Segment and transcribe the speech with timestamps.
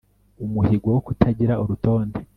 [0.45, 2.19] Umuhigo wo kutagira urutonde